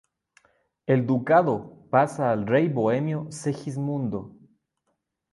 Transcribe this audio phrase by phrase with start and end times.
[0.87, 4.35] El ducado pasa al rey bohemio Segismundo.